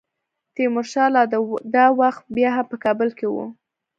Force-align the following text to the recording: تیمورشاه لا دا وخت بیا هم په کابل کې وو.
تیمورشاه 0.55 1.09
لا 1.13 1.23
دا 1.73 1.85
وخت 2.01 2.23
بیا 2.35 2.49
هم 2.55 2.65
په 2.71 2.77
کابل 2.83 3.09
کې 3.17 3.27
وو. 3.33 3.45